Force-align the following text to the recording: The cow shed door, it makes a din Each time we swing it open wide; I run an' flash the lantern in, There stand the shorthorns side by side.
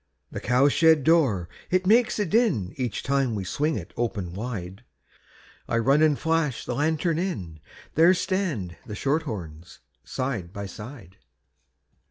The 0.31 0.39
cow 0.39 0.67
shed 0.67 1.03
door, 1.03 1.47
it 1.69 1.85
makes 1.85 2.17
a 2.17 2.25
din 2.25 2.73
Each 2.75 3.03
time 3.03 3.35
we 3.35 3.43
swing 3.43 3.75
it 3.77 3.93
open 3.95 4.33
wide; 4.33 4.83
I 5.67 5.77
run 5.77 6.01
an' 6.01 6.15
flash 6.15 6.65
the 6.65 6.73
lantern 6.73 7.19
in, 7.19 7.59
There 7.93 8.15
stand 8.15 8.77
the 8.87 8.95
shorthorns 8.95 9.77
side 10.03 10.51
by 10.51 10.65
side. 10.65 11.17